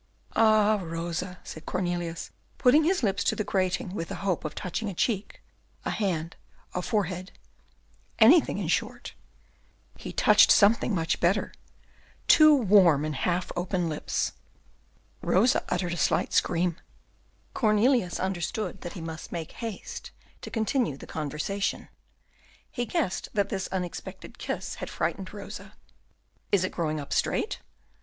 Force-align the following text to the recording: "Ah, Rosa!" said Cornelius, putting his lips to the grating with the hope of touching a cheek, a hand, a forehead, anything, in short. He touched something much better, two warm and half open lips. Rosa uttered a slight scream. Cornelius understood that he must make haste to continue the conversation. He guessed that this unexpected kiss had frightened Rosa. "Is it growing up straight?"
"Ah, 0.35 0.79
Rosa!" 0.81 1.37
said 1.43 1.67
Cornelius, 1.67 2.31
putting 2.57 2.85
his 2.85 3.03
lips 3.03 3.23
to 3.23 3.35
the 3.35 3.43
grating 3.43 3.93
with 3.93 4.07
the 4.07 4.15
hope 4.25 4.43
of 4.43 4.55
touching 4.55 4.89
a 4.89 4.95
cheek, 4.95 5.43
a 5.85 5.91
hand, 5.91 6.35
a 6.73 6.81
forehead, 6.81 7.33
anything, 8.17 8.57
in 8.57 8.67
short. 8.67 9.13
He 9.95 10.11
touched 10.11 10.49
something 10.51 10.95
much 10.95 11.19
better, 11.19 11.53
two 12.27 12.55
warm 12.55 13.05
and 13.05 13.13
half 13.15 13.51
open 13.55 13.89
lips. 13.89 14.31
Rosa 15.21 15.63
uttered 15.69 15.93
a 15.93 15.97
slight 15.97 16.33
scream. 16.33 16.77
Cornelius 17.53 18.19
understood 18.19 18.81
that 18.81 18.93
he 18.93 19.01
must 19.01 19.31
make 19.31 19.51
haste 19.51 20.09
to 20.41 20.49
continue 20.49 20.97
the 20.97 21.05
conversation. 21.05 21.89
He 22.71 22.87
guessed 22.87 23.29
that 23.35 23.49
this 23.49 23.67
unexpected 23.71 24.39
kiss 24.39 24.73
had 24.81 24.89
frightened 24.89 25.31
Rosa. 25.31 25.73
"Is 26.51 26.63
it 26.63 26.71
growing 26.71 26.99
up 26.99 27.13
straight?" 27.13 27.59